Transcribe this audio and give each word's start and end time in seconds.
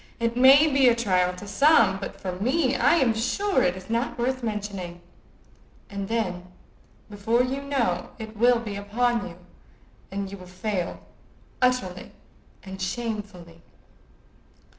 It 0.19 0.35
may 0.35 0.65
be 0.65 0.89
a 0.89 0.95
trial 0.95 1.35
to 1.35 1.47
some, 1.47 1.99
but 1.99 2.19
for 2.19 2.31
me 2.31 2.75
I 2.75 2.95
am 2.95 3.13
sure 3.13 3.61
it 3.61 3.77
is 3.77 3.87
not 3.87 4.17
worth 4.17 4.41
mentioning.' 4.41 4.99
And 5.91 6.07
then, 6.07 6.47
before 7.07 7.43
you 7.43 7.61
know, 7.61 8.09
it 8.17 8.35
will 8.35 8.57
be 8.57 8.75
upon 8.75 9.27
you, 9.29 9.37
and 10.09 10.31
you 10.31 10.39
will 10.39 10.47
fail 10.47 11.01
utterly 11.61 12.13
and 12.63 12.81
shamefully." 12.81 13.61